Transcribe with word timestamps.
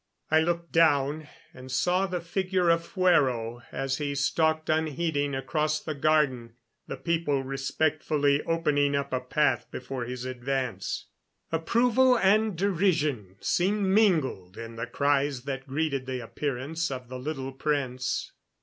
I 0.31 0.39
looked 0.39 0.71
down 0.71 1.27
and 1.53 1.71
saw 1.71 2.07
the 2.07 2.21
figure 2.21 2.69
of 2.69 2.81
Fuero 2.83 3.61
as 3.71 3.99
he 3.99 4.15
stalked 4.15 4.67
unheeding 4.67 5.35
across 5.35 5.79
the 5.79 5.93
garden, 5.93 6.55
the 6.87 6.97
people 6.97 7.43
respectfully 7.43 8.41
opening 8.45 8.95
up 8.95 9.13
a 9.13 9.19
path 9.19 9.69
before 9.69 10.05
his 10.05 10.25
advance. 10.25 11.05
Approval 11.51 12.17
and 12.17 12.57
derision 12.57 13.35
seemed 13.41 13.85
mingled 13.89 14.57
in 14.57 14.75
the 14.75 14.87
cries 14.87 15.43
that 15.43 15.67
greeted 15.67 16.07
the 16.07 16.19
appearance 16.19 16.89
of 16.89 17.07
the 17.07 17.19
little 17.19 17.51
prince. 17.51 18.31